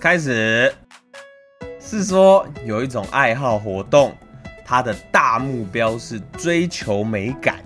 [0.00, 0.72] 开始
[1.80, 4.16] 是说有一种爱好活动，
[4.64, 7.56] 它的大目标是追求美感，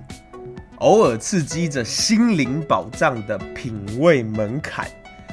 [0.76, 4.88] 偶尔刺激着心灵宝藏的品味门槛，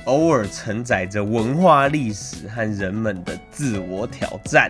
[0.06, 4.70] 偶尔承载着文化历史和人们的自我挑战。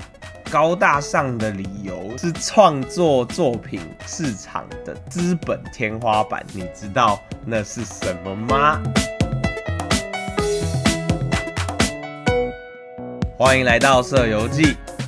[0.52, 8.82] 高大上的理由是创作作品市场的资本天花板，你知道那是什么吗？
[13.39, 14.64] 欢迎来到《色游记》，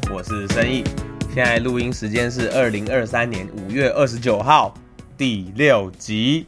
[0.10, 0.86] 我是申毅。
[1.34, 4.74] 现在录音时间是二零二三年五月二十九号，
[5.18, 6.48] 第六集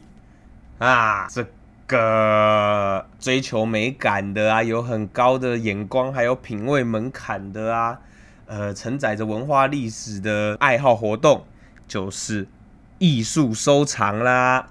[0.78, 1.28] 啊。
[1.28, 1.46] 这
[1.86, 8.00] 个追求美感的啊，有很高的眼光，还有品味门槛的啊，
[8.46, 11.44] 呃，承载着文化历史的爱好活动，
[11.86, 12.48] 就是
[12.96, 14.68] 艺术收藏啦。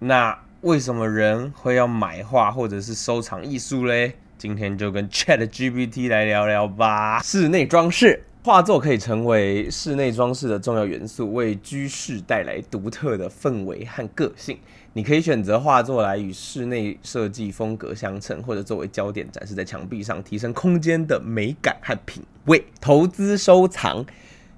[0.00, 4.16] 那为什么人会要买画或者是收藏艺术嘞？
[4.40, 7.20] 今天就跟 Chat GPT 来聊聊吧。
[7.22, 14.56] 室内装饰画作可以成为室内装饰的重要元素，为居室带来独特的氛围和个性。
[14.94, 22.64] 你可以选择画作来与室内设计风格相称，或者作为焦点展示在墙壁上，提升空间的美感和品味。
[22.80, 24.02] 投资收藏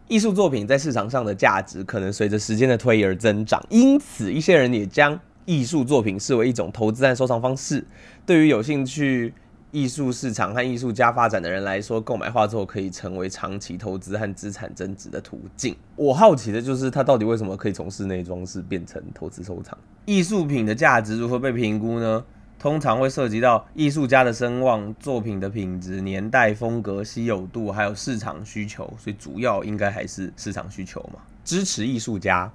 [0.06, 7.84] 艺术作品在市场上的价值可能随着时间的推移而增长，因此一些人也将艺术作品视为一种投资和收藏方式。
[8.25, 9.34] 对于有兴趣。
[9.73, 15.75] 艺术市场和艺术家发展的人来说，购买画作可以成为长期投资和资产增值的途径。
[15.97, 19.77] 我好奇的就是，它到底为什么可以从室内装饰变成投资收藏？
[20.05, 22.23] 艺术品的价值如何被评估呢？
[22.59, 28.84] 通常会涉及到艺术家的声望、作品的品质、年代、风格、稀有度，还有市场需求。
[28.98, 31.19] 所以主要应该还是市场需求嘛。
[31.45, 32.53] 支持艺术家。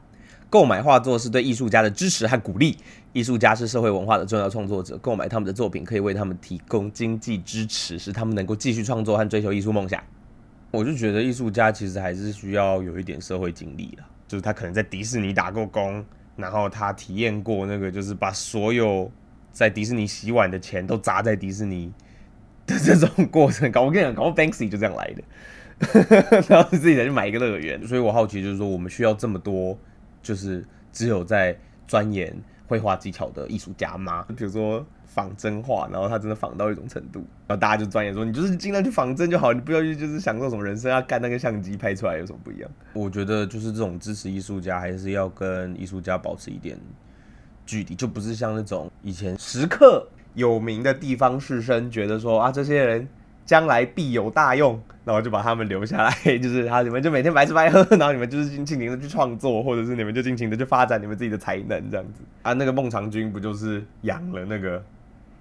[0.50, 2.78] 购买画作是对艺术家的支持和鼓励。
[3.14, 10.02] 艺术家是社会文化的重要创作者，购买他们的作品可以为他们提供经济支持，使他们能够继续创作和追求艺术梦想。
[10.70, 19.10] 我就觉得艺术家其实还是需要有一点社会经历了，就是他可能在迪士尼打过工，然后他体验过那个就是把所有
[19.52, 21.92] 在迪士尼洗碗的钱都砸在迪士尼
[22.68, 23.72] 的这种过程。
[23.72, 27.84] 搞 我跟你讲，搞 Banksy 就这样来的， 然后自己再去买一个乐园。
[27.88, 29.76] 所以我好奇就是说，我们需要这么多。
[30.28, 30.62] 就是
[30.92, 31.58] 只有在
[31.88, 32.36] 钻研
[32.68, 34.26] 绘画技巧的艺术家吗？
[34.36, 42.70] 比如说仿真画，然后他真的仿到一种程度，然后大家就钻研说，你就是尽量去仿真就好，你不要去就是享受什么人生要干那个相机拍出来有什么不一样？
[42.92, 46.78] 我觉得就是这种支持艺术家，还是要跟艺术家保持一点
[47.66, 53.08] 距离，就不是像那种以前时刻有名的地方士绅觉得说啊，这些人
[53.48, 54.80] 将来必有大用。
[55.08, 62.52] 然后就把他们留下来，就是他你们就每天白吃白喝，然后你们就是尽情的去创作，或者是你们就尽情的去发展你们自己的才能，这样子啊。
[62.52, 64.84] 那个孟尝君不就是养了那个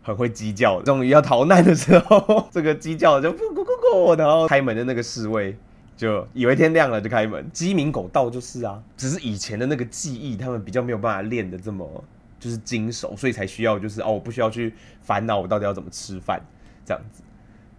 [0.05, 5.57] 很会鸡叫，终于要逃难的时候，这个鸡叫就咕咕咕咕，然后开门的那个侍卫
[5.97, 8.81] 就以为天亮了就开门，鸡鸣狗盗就是啊。
[8.97, 12.05] 只是以前的那个技艺，他们比较没有办法练的这么
[12.39, 16.41] 就是精熟，所以才需要就是哦，我不需要去烦恼我到底要怎么吃饭
[16.85, 17.21] 这样子。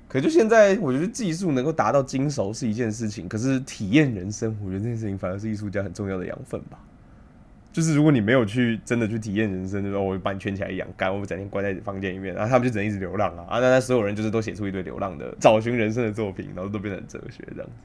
[0.10, 6.80] 可就现在，我觉得技术能够达到精熟是一件事情，可是体验人生，我觉得这件事情反而是艺术家很重要的养分吧。
[7.74, 13.60] 就是如果你没有去真的去体验人生，就说我把你圈起来养肝，我整天关在房间里面，然后他们就只能一直流浪啊啊！
[13.60, 17.76] 那那所有人就是都写出一堆流浪的找寻人生的作品，然后都变成哲学这样子。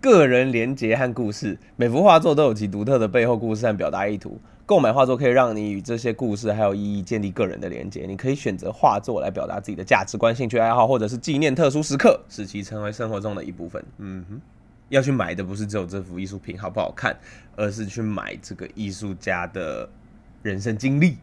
[0.00, 4.38] 个人连结和故事，每幅画作都有其独特的背后故事和表达意图。
[4.64, 8.04] 购买画作可以让你与这些故事还有意义建立个人的连接。
[8.06, 13.82] 你可以选择画作来表达自己的价值观、兴趣爱好，或者是纪念特殊时刻，使其成为生活中的一部分。
[13.96, 14.40] 嗯哼，
[14.90, 17.16] 要去买的不是只有这幅艺术品好不好看，
[17.56, 19.88] 而是去买这个艺术家的
[20.42, 21.16] 人生经历。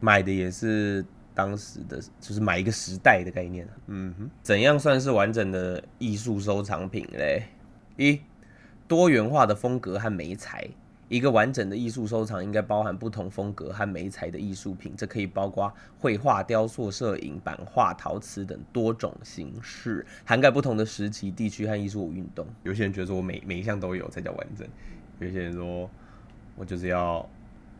[0.00, 3.66] 买的也是当时的，就是买一个时代的概念。
[3.86, 7.44] 嗯哼，怎样算是完整的艺术收藏品嘞？
[7.98, 8.20] 一、
[8.86, 10.68] 多元化的风格和美材。
[11.08, 22.46] 一个完整的艺术收藏应该包含不同风格和媒材的艺术品，这可以包括绘画、雕塑、摄影、版画、陶瓷等多种形式，涵盖不同的时期、地区和艺术运动。
[22.62, 24.68] 有些人觉得说我每每一项都有才叫完整，
[25.18, 25.90] 有些人说
[26.54, 27.26] 我就是要，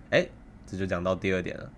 [0.09, 0.27] 哎，
[0.67, 1.71] 这就讲到第二点了，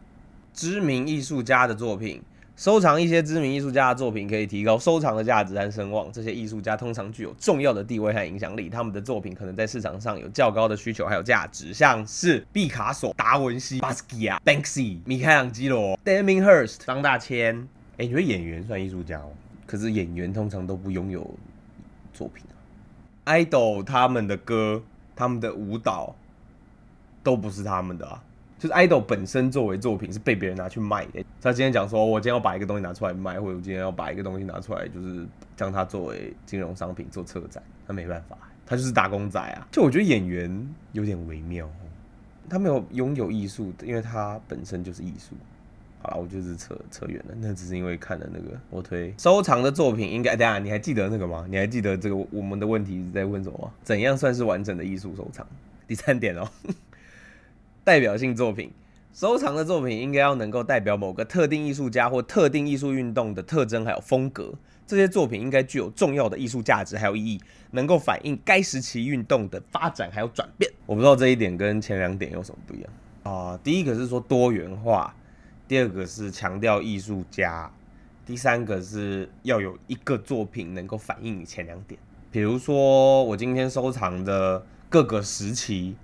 [0.55, 2.23] 知名艺术家的作品。
[2.61, 6.13] 收藏一些知名艺术家的作品，可以提高收藏的价值和声望。
[6.13, 11.73] 这些艺术家通常具有重要的地位和影响力，他们的作品可能在市场上有较高的需求还有价值。
[11.73, 17.67] 像是毕卡索、达文西、巴斯基亚、Banksy、米开朗基罗、Damien Hirst、张大千。
[17.97, 19.29] 哎，你觉得演员算艺术家吗？
[19.65, 21.35] 可是演员通常都不拥有
[22.13, 23.33] 作品啊。
[23.33, 24.83] idol 他们的歌、
[25.17, 26.15] 他们的舞蹈
[27.23, 28.23] 都不是他们的啊，
[28.61, 31.25] 就是 idol 本身作为作品是被别人拿去卖的。
[31.41, 35.27] 他今天讲说，我今天要把一个东西拿出来卖，或者我今天要把一个东西拿出来，就是
[35.57, 38.37] 将它作为金融商品做策展，他没办法，
[38.67, 39.67] 他就是打工仔啊。
[39.73, 41.67] 就我觉得演员有点微妙，
[42.51, 45.35] 他没有拥有艺术，因为他本身就是艺术。
[46.03, 51.47] 好了，我就是扯扯远了，那只是因为看了那个我推收藏的作品，应该等下你还记得那个吗？
[51.49, 53.73] 你还记得这个我们的问题是在问什么？
[53.83, 55.47] 怎样算是完整的艺术收藏？
[55.87, 56.49] 第三点哦，
[57.91, 58.71] 代表性作品，
[59.13, 64.55] 收藏的作品应该要能够代表某个特定艺术家或特定艺术运动的特征还有风格，
[64.87, 67.41] 这些作品应该具有重要的艺术价值还有意义，
[67.73, 70.71] 能够反映该时期运动的发展还有转变。
[70.87, 72.93] 我不知道这一点跟前两点有什么不一样
[73.25, 73.59] 啊？
[73.65, 75.13] 第一个是说多元化。
[75.67, 77.69] 第二个是强调艺术家，
[78.25, 81.99] 第三个是要有一个作品能够反映你前两点。
[82.31, 85.97] 比如说，我今天收藏的各个时期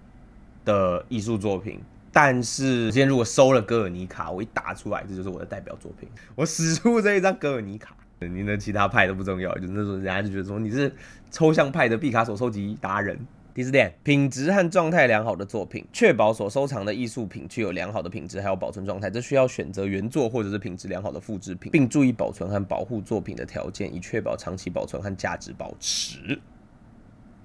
[0.66, 1.80] 的艺术作品，
[2.12, 6.06] 但是今天如果收了格尔尼卡，我一打出来，这就是我的代表作品。
[6.34, 10.94] 我使出这一张格尔尼卡，你的其他派都不重要，就那种人家就觉得说你是
[11.30, 13.18] 抽象派的毕卡索收集达人。
[13.54, 19.08] 第四点，品质和状态良好的作品，确保所收藏的艺术品具有良好的品质还有保存状态。
[19.08, 26.38] 这需要选择原作或者是品质良好的复制品，并注意保存和保护作品的条件，以确保长期保存和价值保持。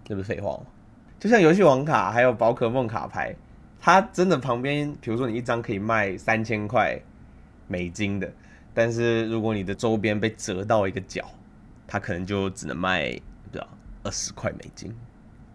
[0.03, 0.63] 这不是废话吗？
[1.21, 3.35] 就像游戏王卡还有宝可梦卡牌，
[3.79, 7.00] 它真的旁边，比如说你一张可以卖三千块
[7.68, 8.27] 美金的，
[8.73, 11.23] 但是如果你的周边被折到一个角，
[11.85, 13.12] 它可能就只能卖
[13.44, 13.68] 不知道
[14.01, 14.91] 二十块美金。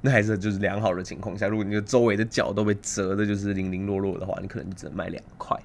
[0.00, 5.60] 那还是就是良好的情况下，如果你的周围的角都被折的，就是零零落落的话，你可能只能卖两块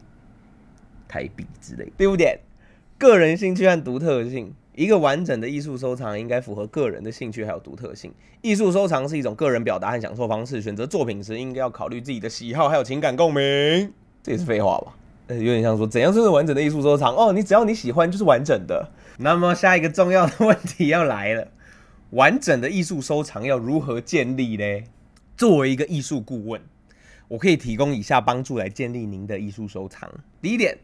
[1.07, 1.93] 台币之类。
[1.95, 2.39] 第五点，
[3.01, 4.53] 个人兴趣和独特性。
[4.75, 8.13] 一个完整的艺术收藏应该符合个人的兴趣还有独特性。
[8.43, 13.91] 艺术收藏是一种个人表达和享受方式，选择作品时应该要考虑自己的喜好还有情感共鸣。
[14.21, 14.93] 这也是废话吧？
[15.29, 17.15] 呃，有点像说怎样算是完整的艺术收藏？
[17.15, 18.87] 哦，你只要你喜欢就是完整的。
[19.17, 21.47] 那么下一个重要的问题要来了。
[22.11, 24.83] 完整的艺术收藏要如何建立呢？
[25.35, 26.61] 作为一个艺术顾问，
[27.27, 30.07] 我可以提供以下帮助来建立您的艺术收藏。
[30.39, 30.77] 第一点。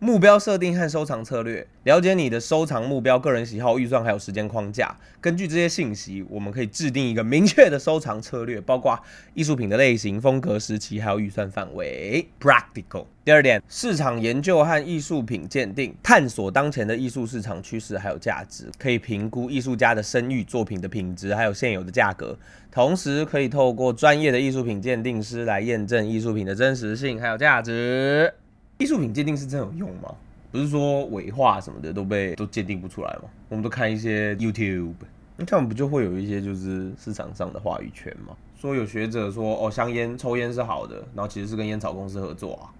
[0.00, 4.96] 目标设定和收藏策略，了解你的收藏目标、个人喜好、预算还有时间框架。
[5.20, 8.96] 根据这些信息，我们可以制定一个明确的收藏策略，包括
[9.34, 12.28] 艺术品的类型、风格、时期还有预算范围。
[12.40, 13.06] Practical。
[13.24, 22.38] 第二点，市场研究和艺术品鉴定，探索当前的艺术市场趋势还有价值，可以评估艺术家的声誉、作品的品质还有现有的价格，
[22.70, 28.32] 同时可以透过专业的艺术品鉴定师来验证艺术品的真实性还有价值。
[28.78, 30.14] 艺术品鉴定是真有用吗？
[30.50, 33.24] 不是说伪画什么的都被都鉴定不出来吗？
[33.48, 34.94] 我们都看一些 YouTube，
[35.36, 38.36] 那他们不就会有一些就是市场上的话语权吗？
[38.56, 42.72] 说有学者说哦，香烟抽烟是好的，然后其实是跟烟草公司合作啊，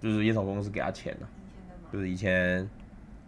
[0.00, 1.24] 就是烟草公司给他钱啊，
[1.92, 2.68] 就是以前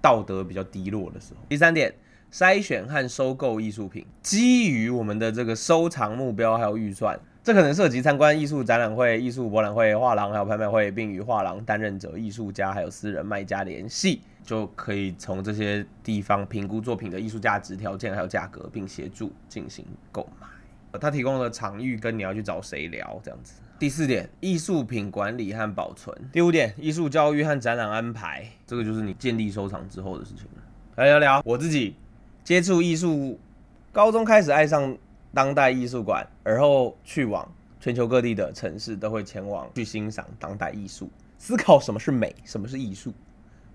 [0.03, 1.41] 道德比较低落的时候。
[1.49, 1.95] 第三点，
[2.33, 7.19] 筛选和收购艺术品，基于我们的这个收藏目标还有预算。
[7.43, 20.47] 这可能涉及参观艺术展览会、艺术博览会、画廊还有拍卖会，并与画廊担任者、艺术家还有私人卖家联系，就可以从这些地方评估作品的艺术价值条件还有价格，并协助进行购买。
[20.99, 23.61] 他提供了场域，跟你要去找谁聊这样子。
[23.79, 26.17] 第四点，艺术品管理和保存。
[26.33, 28.45] 第五点，艺术教育和展览安排。
[28.67, 30.63] 这个就是你建立收藏之后的事情了。
[30.97, 31.95] 来聊聊我自己
[32.47, 33.37] 接触艺术，
[33.91, 34.97] 高中开始爱上。
[35.35, 37.47] 当代艺术馆，而后去往
[37.79, 43.13] 全球各地的城市，都会前往去欣赏当代艺术，思考什么是美，什么是艺术，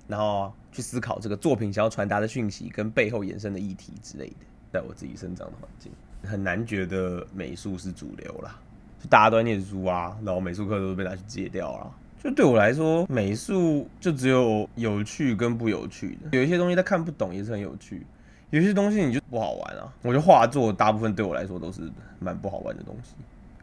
[0.07, 4.35] 然后去思考这个作品想要传达的讯息跟背后衍生的议题之类的。
[4.71, 5.91] 在我自己生长的环境，
[6.23, 8.59] 很难觉得美术是主流啦，
[8.99, 11.93] 就大家都在念书啊，然后美术课都被拿去戒掉了。
[12.23, 18.03] 就对我来说，美术就只有有趣跟不有趣的，有一些东西他看不懂也是很有趣。
[18.51, 19.87] 有些东西你就不好玩啊！
[20.01, 21.89] 我觉得画作大部分对我来说都是
[22.19, 23.15] 蛮不好玩的东西，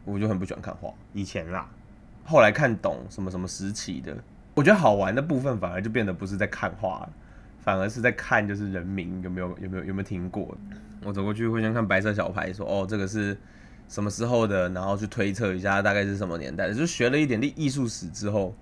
[0.03, 0.91] 我就很不喜欢看画。
[1.13, 1.69] 以前啦，
[2.25, 4.17] 后来看懂什么什么时期的，
[4.55, 7.09] 我觉得好玩的部分反而就变得不是在看画了，
[7.59, 10.57] 反而是在看就是人名有没有有没有有没有听过。
[11.05, 13.37] 我走过去会先看白色小牌，说哦这个是
[13.87, 18.55] 什么时候的，然后去推测一下大概是什么年代，就学了一点艺艺术史之后，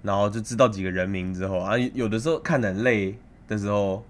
[0.00, 4.04] 然后就知道几个人名之后啊，有的时候看很累的时候。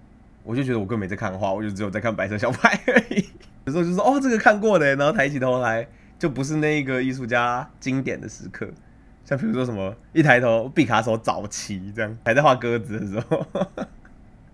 [0.48, 3.22] 我就觉得我根本没在看画，我就只有在看白色小牌而已。
[3.66, 5.86] 有时候就说哦，这个看过的，然后抬起头来，
[6.18, 8.66] 就不是那一个艺术家经典的时刻。
[9.26, 13.46] 像比如说什么，一抬头，毕卡索早期这样，还在画鸽子的时候，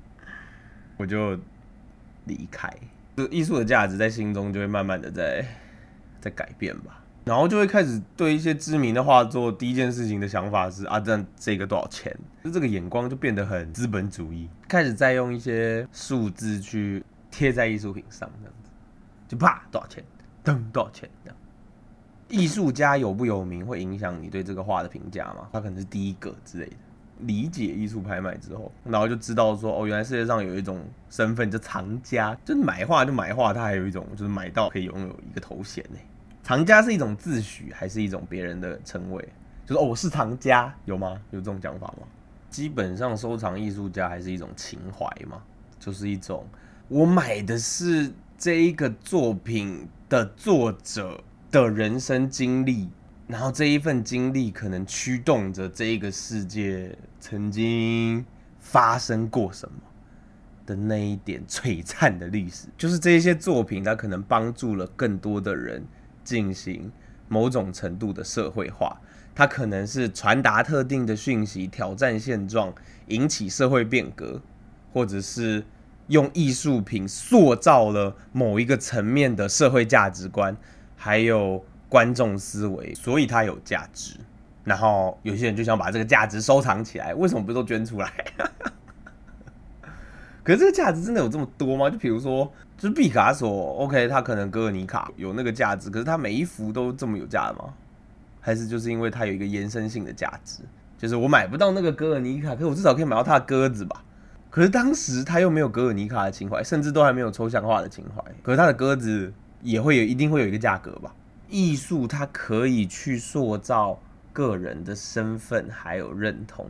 [0.99, 1.39] 我就
[2.25, 2.69] 离开。
[3.17, 5.47] 就艺术的价值在心中就会慢慢的在
[6.21, 7.04] 在改变吧。
[7.25, 12.15] 然后就会开始对一些知名的画作，第一件事情的想法是啊，这这个多少钱？
[12.45, 18.71] 就这个眼光就变得很资本主义，开始再用一些数字去贴在艺术品上，这样子，
[19.27, 20.05] 就啪多少钱，
[20.45, 21.37] 噔多少钱这样。
[22.29, 25.49] 艺术家有不有名会影响你对这个画的评价吗？
[25.53, 26.77] 他可能是第一个之类的。
[27.21, 35.99] 理解艺术拍卖之后，然后就知道说，哦，原来世界上有一种身份叫藏家，就是买画就买画，他还有一种就是买到可以拥有一个头衔呢。
[36.45, 39.27] 藏家是一种自诩，还是一种别人的称谓？
[39.65, 41.19] 就是哦，我是藏家，有吗？
[41.31, 42.07] 有这种讲法吗？
[42.51, 45.43] 基本上收藏艺术家还是一种情怀嘛，
[45.81, 46.47] 就是一种
[46.87, 52.91] 我买的是这一个作品的作者的人生经历，
[53.27, 58.23] 然后这一份经历可能驱动着这一个世界曾经
[58.59, 59.79] 发生过什么
[60.67, 65.83] 的那一点璀璨的历史，就是这些作品，它可能帮助了更多的人。
[66.25, 66.91] 进行
[67.29, 69.01] 某种程度的社会化，
[69.35, 72.73] 它可能是传达特定的讯息、挑战现状、
[73.09, 74.41] 引起社会变革，
[74.93, 75.65] 或者是
[76.09, 80.57] 用艺术品塑造了某一个层面的社会价值观，
[80.97, 84.17] 还有观众思维，所以它有价值。
[84.65, 88.11] 然后有些人就想把这个价值收藏起来，为什么不都捐出来？
[90.43, 91.91] 可是这个价值真的有这么多吗？
[91.91, 97.73] 就比如说，就是毕卡索，OK，他可能格尔尼卡有那个价值，可是他每一幅都这么有价吗？
[98.41, 100.61] 还是就是因为它有一个延伸性的价值？
[100.99, 104.05] 就是我买不到那个格尔尼卡，可是我至少可以买到他的鸽子吧？
[104.51, 111.15] 可是当时他又没有格尔尼卡的情怀，甚至都还没有抽象化的情怀，可是他的鸽子也会有一定会有一个价格吧？
[111.49, 113.99] 艺术它可以去塑造
[114.33, 116.67] 个人的身份还有认同。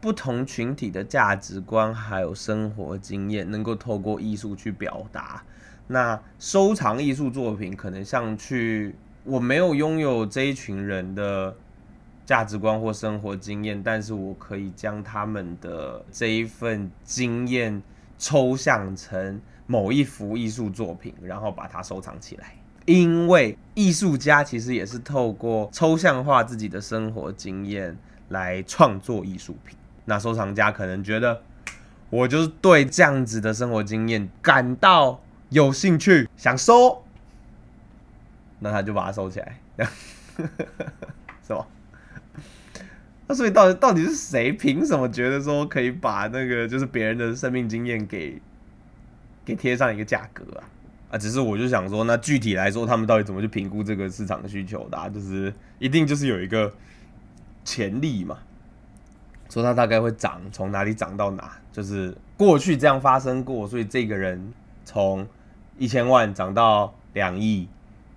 [0.00, 5.42] 不同群体的价值观还有生活经验，能够透过艺术去表达。
[5.88, 11.56] 那收藏艺术作品，可能像去我没有拥有这一群人的
[12.24, 17.82] 价值观或生活经验，但是我可以将他们的这一份经验
[18.18, 22.54] 抽象成某一幅艺术作品，然后把它收藏起来。
[22.84, 27.96] 因为艺术家其实也是透过抽象化自己的生活经验
[28.28, 29.76] 来创作艺术品。
[30.08, 31.42] 那收藏家可能觉得，
[32.08, 37.04] 我就是对这样子的生活经验感到有兴趣，想收，
[38.60, 39.60] 那他就把它收起来，
[41.46, 41.66] 是吧？
[43.26, 48.40] 那所以到底到底是谁凭什么觉得说可以把那个就是别人的生命经验给
[49.44, 50.64] 给贴上一个价格啊？
[51.10, 55.10] 啊，只是我就想说，那具体来说，他们到底怎么去评估这个市场的需求的？
[55.10, 56.72] 就是一定就是有一个
[57.62, 58.38] 潜力嘛。
[59.48, 64.52] 说它大概会涨，从哪里涨到哪，就是过去这样发生过，所以这个人
[64.84, 65.26] 从
[65.78, 67.68] 一千万涨到两亿，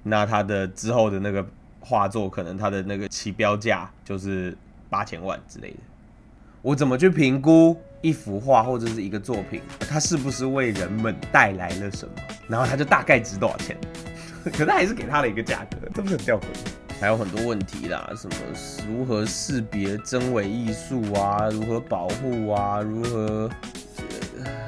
[0.04, 1.46] 那他的之后的那个
[1.80, 4.58] 画作，可能他的那个起标价就是
[4.90, 5.78] 八千万之类的。
[6.62, 12.14] 我怎么去评估一幅画或者是一个作品，它是不是为人们带来了什么？
[12.48, 13.78] 然后它就大概值多少钱？
[14.46, 16.44] 可是还是给他了一个价格，这不是很吊诡？
[17.02, 18.36] 还有很多问题啦，什么
[18.88, 23.50] 如何识别真伪艺术啊，如何保护啊，如何，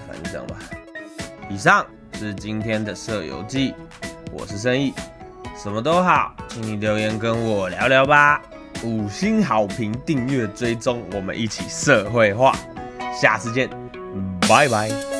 [0.08, 0.56] 反正这样吧。
[1.48, 1.86] 以上
[2.18, 3.76] 是今天的社游记，
[4.32, 4.92] 我是生意，
[5.56, 8.42] 什么都好，请你留言跟我聊聊吧。
[8.84, 12.58] 五星好评，订阅追踪，我们一起社会化。
[13.14, 13.70] 下次见，
[14.50, 15.13] 拜拜。